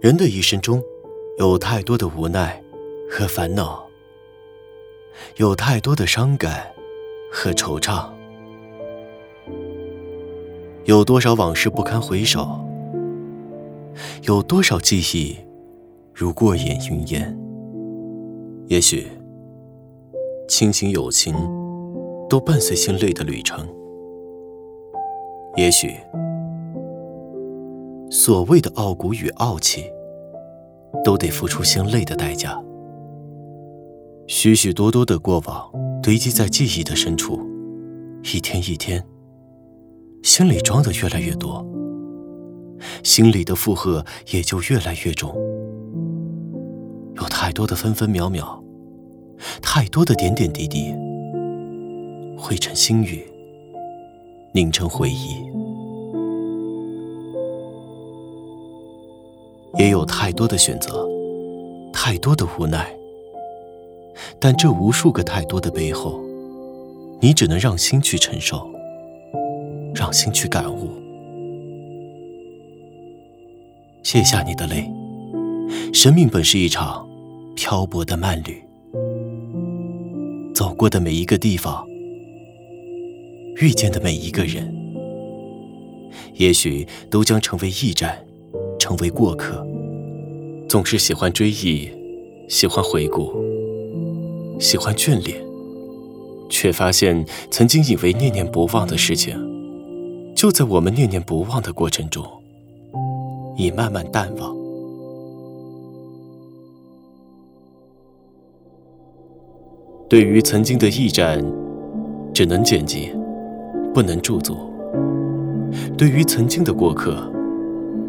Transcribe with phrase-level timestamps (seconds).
[0.00, 0.80] 人的一生中，
[1.38, 2.62] 有太多的无奈
[3.10, 3.84] 和烦恼，
[5.38, 6.72] 有太多的伤感
[7.32, 8.08] 和惆怅，
[10.84, 12.64] 有多少往事不堪回首，
[14.22, 15.36] 有多少记忆
[16.14, 17.36] 如过眼云烟。
[18.68, 19.08] 也许，
[20.46, 21.34] 亲情友情
[22.28, 23.66] 都伴随心累的旅程；
[25.56, 25.96] 也许。
[28.10, 29.84] 所谓的傲骨与傲气，
[31.04, 32.58] 都得付出心累的代价。
[34.26, 35.70] 许许多多的过往
[36.02, 37.38] 堆积在记忆的深处，
[38.24, 39.04] 一天一天，
[40.22, 41.66] 心里装的越来越多，
[43.02, 45.34] 心里的负荷也就越来越重。
[47.16, 48.62] 有太多的分分秒秒，
[49.60, 50.94] 太多的点点滴滴，
[52.38, 53.26] 汇成心语，
[54.54, 55.46] 凝成回忆。
[59.76, 61.06] 也有太多的选择，
[61.92, 62.90] 太多的无奈。
[64.40, 66.20] 但这无数个太多的背后，
[67.20, 68.68] 你只能让心去承受，
[69.94, 70.90] 让心去感悟。
[74.02, 74.90] 卸下你的泪，
[75.92, 77.06] 生命本是一场
[77.54, 78.62] 漂泊的慢旅，
[80.54, 81.86] 走过的每一个地方，
[83.56, 84.74] 遇见的每一个人，
[86.34, 88.24] 也许都将成为驿站。
[88.88, 89.66] 成为过客，
[90.66, 91.90] 总是喜欢追忆，
[92.48, 93.34] 喜欢回顾，
[94.58, 95.38] 喜欢眷恋，
[96.48, 99.36] 却发现曾经以为念念不忘的事情，
[100.34, 102.24] 就在我们念念不忘的过程中，
[103.58, 104.56] 已慢慢淡忘。
[110.08, 111.44] 对于曾经的驿站，
[112.32, 113.12] 只能剪辑，
[113.92, 114.54] 不能驻足；
[115.98, 117.30] 对于曾经的过客，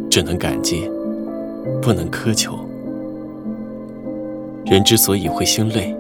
[0.09, 0.89] 只能感激，
[1.81, 2.57] 不能苛求。
[4.65, 5.95] 人之所以会心累，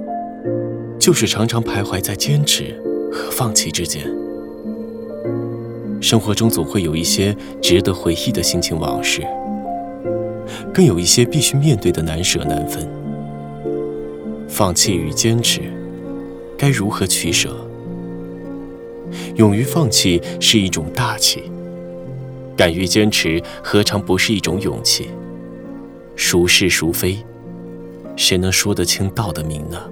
[0.99, 2.75] 就是常常徘徊在坚持
[3.11, 4.03] 和放弃之间。
[6.01, 9.21] 生活中总会有一些值得回忆的心情往事，
[10.73, 12.87] 更有一些必须面对的难舍难分。
[14.47, 15.61] 放弃与坚持，
[16.57, 17.55] 该如何取舍？
[19.35, 21.43] 勇于放弃是一种大气。
[22.59, 25.07] 敢于坚持，何尝不是一种勇气？
[26.17, 27.17] 孰是孰非，
[28.17, 29.89] 谁能说得清道得明呢？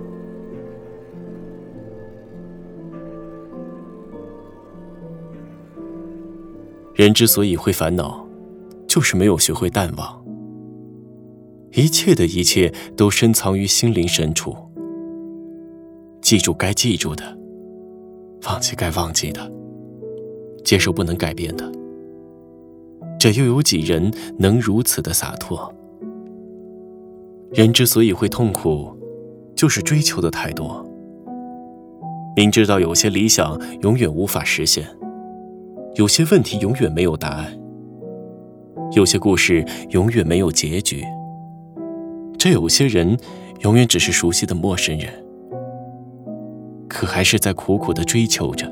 [6.93, 8.27] 人之所以会烦恼，
[8.85, 10.21] 就是没有学会淡忘。
[11.71, 14.53] 一切的一切都深藏于心灵深处。
[16.21, 17.23] 记住该记住的，
[18.45, 19.49] 忘记该忘记的，
[20.65, 21.71] 接受不能改变的。
[23.19, 25.73] 这又有几人能如此的洒脱？
[27.51, 28.95] 人之所以会痛苦，
[29.55, 30.85] 就是追求的太多。
[32.35, 34.85] 明知道有些理想永远无法实现，
[35.95, 37.57] 有些问题永远没有答案，
[38.91, 41.03] 有些故事永远没有结局，
[42.37, 43.17] 这有些人
[43.61, 45.11] 永远只是熟悉的陌生人，
[46.87, 48.71] 可还是在苦苦的追求着，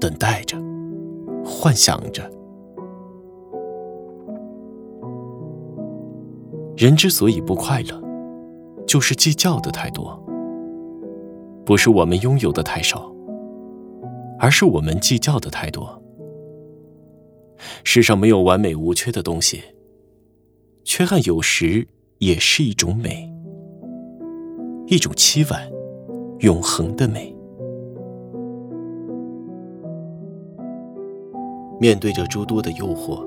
[0.00, 0.56] 等待着，
[1.44, 2.22] 幻想着。
[6.78, 8.00] 人之所以不快乐，
[8.86, 10.16] 就是计较的太多。
[11.64, 13.12] 不是我们拥有的太少，
[14.38, 16.00] 而是我们计较的太多。
[17.82, 19.60] 世上没有完美无缺的东西，
[20.84, 21.84] 缺憾有时
[22.18, 23.28] 也是一种美，
[24.86, 25.68] 一种凄婉、
[26.38, 27.34] 永恒的美。
[31.80, 33.26] 面对着诸多的诱惑，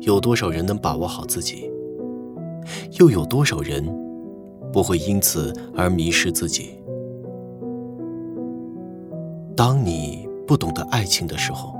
[0.00, 1.70] 有多少人能把握好自己？
[2.98, 3.84] 又有多少人
[4.72, 6.70] 不会因此而迷失自己？
[9.56, 11.74] 当你不懂得爱情的时候，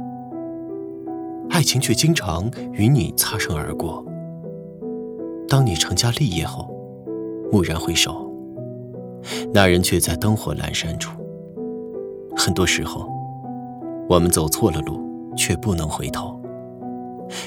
[1.51, 4.03] 爱情却经常与你擦身而过；
[5.47, 6.75] 当你成家立业后，
[7.53, 8.31] 蓦然回首，
[9.53, 11.13] 那人却在灯火阑珊处。
[12.35, 13.09] 很多时候，
[14.09, 14.99] 我们走错了路，
[15.37, 16.41] 却不能回头；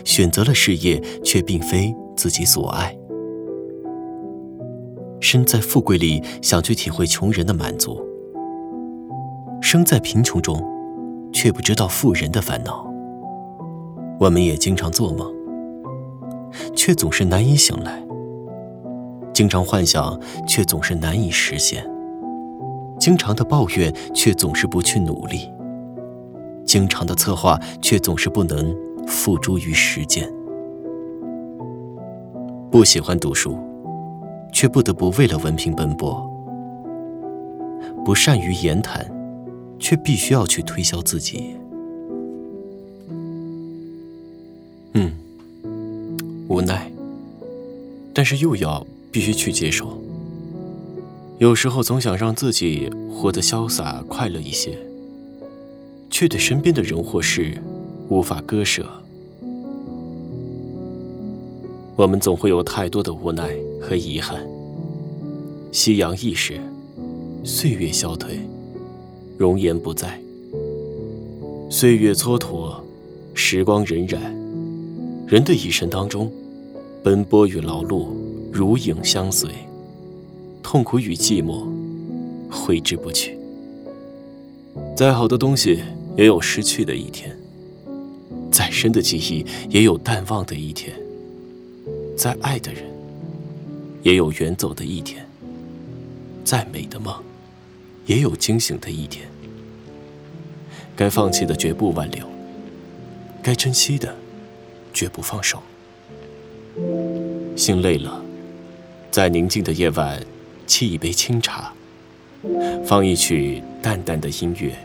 [0.04, 2.96] 选择了事业，却并非自己所爱。
[5.19, 7.95] 身在富贵里，想去体会穷人的满足；
[9.62, 10.63] 生在贫穷中，
[11.33, 12.86] 却不知道富人的烦恼。
[14.19, 15.31] 我们也经常做梦，
[16.75, 18.01] 却总是难以醒来；
[19.33, 21.83] 经常幻想，却总是难以实现；
[23.00, 25.51] 经常的抱怨，却总是不去努力；
[26.66, 28.75] 经常的策划，却总是不能
[29.06, 30.31] 付诸于实践。
[32.71, 33.57] 不喜欢读书，
[34.51, 36.22] 却不得不为了文凭奔波；
[38.04, 39.10] 不善于言谈，
[39.80, 41.56] 却必须要去推销自己。
[44.94, 45.12] 嗯，
[46.48, 46.92] 无奈，
[48.13, 50.01] 但是又要必须去接受。
[51.38, 54.78] 有时候总想让自己活得潇洒快乐一些，
[56.10, 57.62] 却对身边的人或事
[58.10, 58.86] 无法割舍。
[62.00, 64.40] 我们总会有太多的无奈和遗憾。
[65.69, 66.57] 夕阳易逝，
[67.44, 68.40] 岁月消退，
[69.38, 70.18] 容颜不在。
[71.69, 72.74] 岁月蹉跎，
[73.34, 74.18] 时光荏苒。
[75.28, 76.31] 人的一生当中，
[77.04, 78.06] 奔波与劳碌
[78.50, 79.50] 如影相随。
[80.63, 81.68] 痛苦与寂寞
[82.50, 83.38] 挥之不去。
[84.95, 85.80] 再好的东西
[86.16, 87.38] 也有失去的一天，
[88.50, 90.95] 再深的记忆也有淡忘的一天，
[92.19, 92.83] 再爱的人
[94.04, 95.25] 也有远走的一天，
[96.44, 97.16] 再美的梦
[98.06, 99.25] 也有惊醒的一天。
[100.98, 102.25] 该放弃的绝不挽留，
[103.42, 104.13] 该珍惜的
[104.94, 105.63] 绝不放手。
[107.56, 108.21] 心累了，
[109.10, 110.21] 在宁静的夜晚。
[110.68, 111.74] 沏一杯清茶，
[112.86, 114.77] 放一曲淡淡的音乐，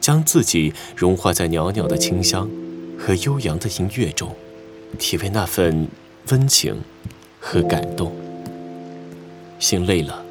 [0.00, 2.48] 将自己融化在袅袅的清香
[2.96, 4.34] 和悠扬的音乐中，
[4.98, 5.88] 体味那份
[6.28, 6.82] 温情
[7.38, 8.12] 和感动。
[9.58, 10.24] 心累了，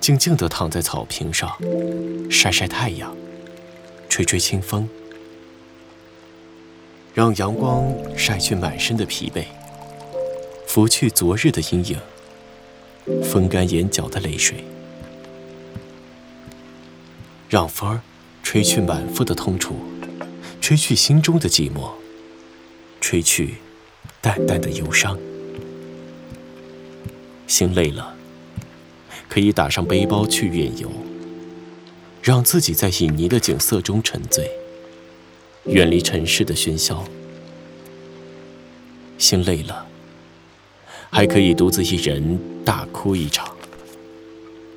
[0.00, 1.50] 静静地躺在草坪上，
[2.30, 3.14] 晒晒太阳，
[4.08, 4.88] 吹吹清风，
[7.12, 9.44] 让阳光晒去满身的疲惫，
[10.66, 11.98] 拂去昨日的阴影。
[13.22, 14.64] 风干眼角的泪水，
[17.50, 18.00] 让风儿
[18.42, 19.74] 吹去满腹的痛楚，
[20.58, 21.90] 吹去心中的寂寞，
[23.06, 23.56] 吹去
[24.22, 25.18] 淡淡的忧伤。
[27.46, 28.16] 心累了，
[29.28, 30.90] 可以打上背包去远游，
[32.22, 34.50] 让自己在旖旎的景色中沉醉，
[35.66, 37.04] 远离尘世的喧嚣。
[39.18, 39.86] 心累了。
[41.10, 43.54] 还可以独自一人大哭一场，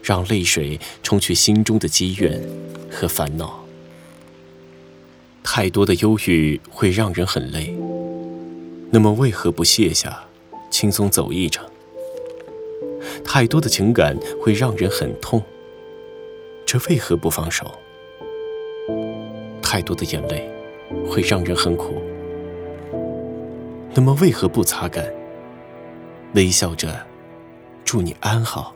[0.03, 2.45] 让泪水冲去心中的积怨
[2.91, 3.63] 和烦恼。
[5.41, 7.74] 太多的忧郁会让人很累，
[8.89, 10.24] 那么为何不卸下，
[10.69, 11.66] 轻松走一程？
[13.24, 15.44] 太多的情感会让人很痛，
[16.66, 17.69] 这为何不放手？
[19.62, 20.50] 太多的眼泪
[21.06, 22.01] 会让人很苦，
[23.94, 25.06] 那么为何不擦干？
[26.34, 27.06] 微笑着，
[27.84, 28.74] 祝你安好。